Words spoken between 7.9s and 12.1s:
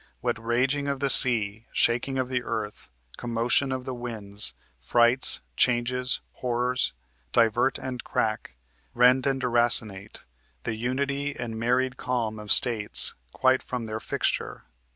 crack, rend and deracinate The unity and married